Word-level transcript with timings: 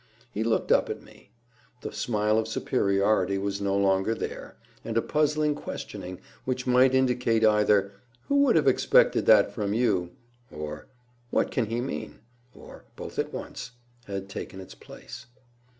He 0.31 0.43
looked 0.43 0.71
up 0.71 0.89
at 0.89 1.03
me. 1.03 1.29
The 1.81 1.91
smile 1.93 2.39
of 2.39 2.47
superiority 2.47 3.37
was 3.37 3.61
no 3.61 3.77
longer 3.77 4.15
there, 4.15 4.55
and 4.83 4.97
a 4.97 5.01
puzzled 5.03 5.55
questioning, 5.57 6.19
which 6.43 6.65
might 6.65 6.95
indicate 6.95 7.45
either 7.45 7.91
"Who 8.27 8.37
would 8.37 8.55
have 8.55 8.67
expected 8.67 9.27
that 9.27 9.53
from 9.53 9.75
you?" 9.75 10.09
or, 10.51 10.87
"What 11.29 11.51
can 11.51 11.67
he 11.67 11.81
mean?" 11.81 12.21
or 12.55 12.85
both 12.95 13.19
at 13.19 13.31
once, 13.31 13.73
had 14.07 14.27
taken 14.27 14.59
its 14.59 14.73
place. 14.73 15.27